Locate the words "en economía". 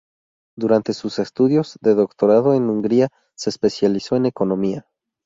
4.15-4.87